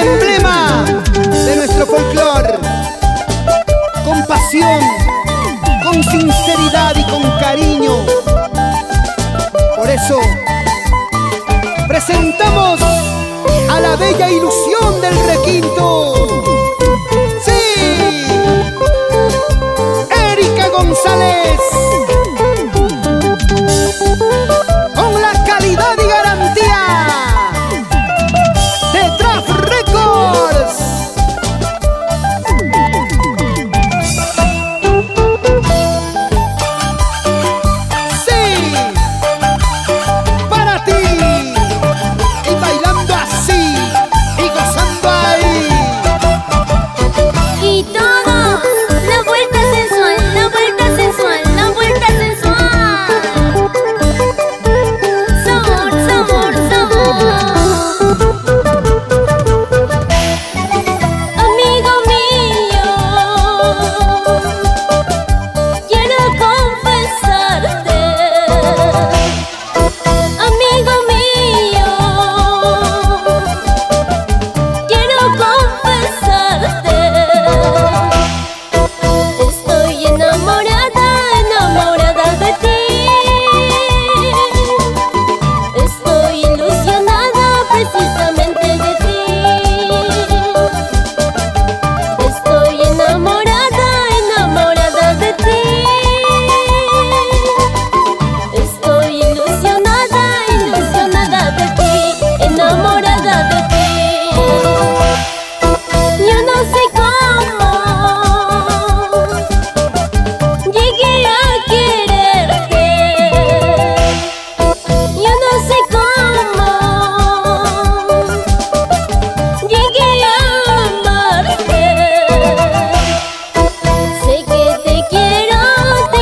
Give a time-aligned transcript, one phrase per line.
[0.00, 0.84] emblema
[1.44, 2.58] de nuestro folclore,
[4.04, 4.80] Con pasión,
[5.84, 8.04] con sinceridad y con cariño.
[9.76, 10.20] Por eso,
[11.88, 12.80] presentamos
[13.70, 16.14] a la bella ilusión del requinto.
[17.44, 18.26] ¡Sí!
[20.32, 21.60] Erika González.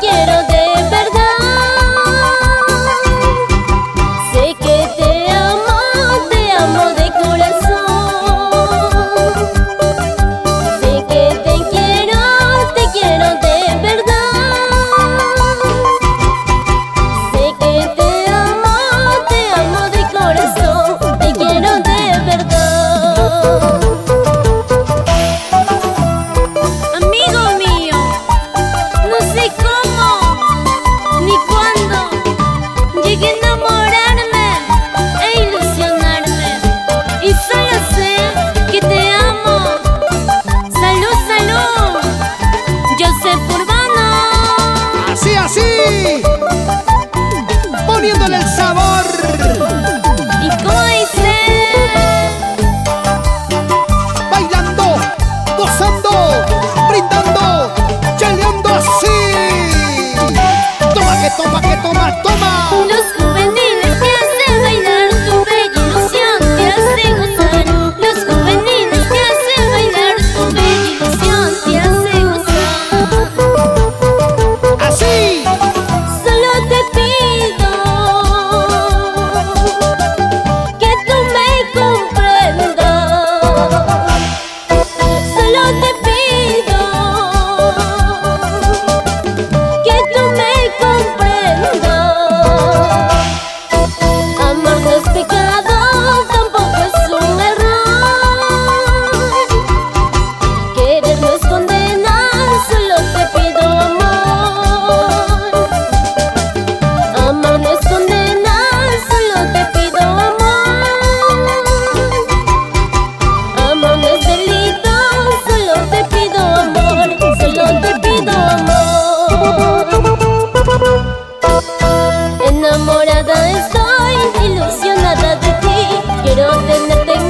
[0.00, 0.29] get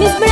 [0.00, 0.29] Miss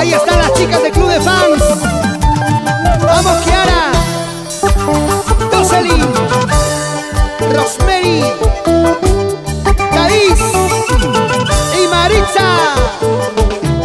[0.00, 1.62] Ahí están las chicas del Club de Fans.
[3.02, 3.92] Vamos, Kiara.
[5.52, 6.08] Jocelyn.
[7.54, 8.24] Rosemary.
[9.92, 10.40] Thais.
[11.78, 12.48] Y Maritza.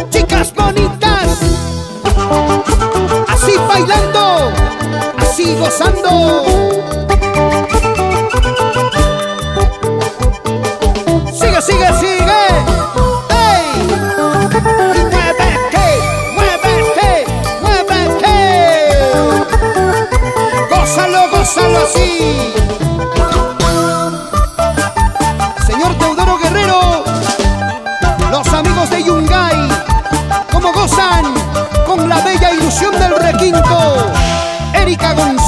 [0.08, 1.38] Chicas bonitas.
[3.28, 4.52] Así bailando.
[5.18, 6.45] Así gozando.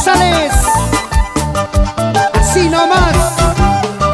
[0.08, 0.52] González,
[2.40, 3.14] así nomás,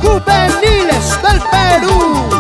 [0.02, 2.33] juveniles del Perú.